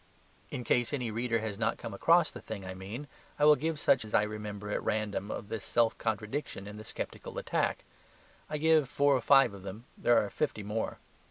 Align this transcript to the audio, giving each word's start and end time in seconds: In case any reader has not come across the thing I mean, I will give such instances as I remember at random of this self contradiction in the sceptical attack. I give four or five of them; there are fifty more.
In 0.49 0.63
case 0.63 0.93
any 0.93 1.11
reader 1.11 1.37
has 1.41 1.59
not 1.59 1.77
come 1.77 1.93
across 1.93 2.31
the 2.31 2.41
thing 2.41 2.65
I 2.65 2.73
mean, 2.73 3.07
I 3.37 3.45
will 3.45 3.55
give 3.55 3.79
such 3.79 3.97
instances 3.97 4.15
as 4.15 4.15
I 4.15 4.23
remember 4.23 4.71
at 4.71 4.81
random 4.81 5.29
of 5.29 5.49
this 5.49 5.63
self 5.63 5.95
contradiction 5.99 6.65
in 6.65 6.77
the 6.77 6.83
sceptical 6.83 7.37
attack. 7.37 7.83
I 8.49 8.57
give 8.57 8.89
four 8.89 9.15
or 9.15 9.21
five 9.21 9.53
of 9.53 9.61
them; 9.61 9.85
there 9.95 10.17
are 10.17 10.31
fifty 10.31 10.63
more. 10.63 10.97